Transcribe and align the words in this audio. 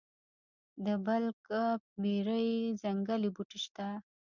د 0.85 0.87
بلک 1.05 1.39
بیري 2.01 2.51
ځنګلي 2.81 3.29
بوټي 3.35 3.59
شته؟ 3.65 3.87